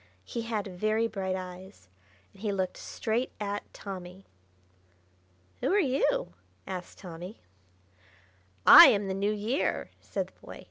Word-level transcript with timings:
He 0.25 0.41
had 0.41 0.65
very 0.65 1.05
bright 1.07 1.35
eyes, 1.35 1.87
and 2.33 2.41
he 2.41 2.51
looked 2.51 2.75
straight 2.77 3.31
at 3.39 3.71
Tommy. 3.71 4.25
"Who 5.59 5.71
are 5.71 5.79
you?" 5.79 6.33
asked 6.65 6.97
Tommy. 6.97 7.39
"I 8.65 8.87
am 8.87 9.07
the 9.07 9.13
New 9.13 9.31
Year!" 9.31 9.91
said 10.01 10.25
the 10.29 10.39
boy. 10.43 10.59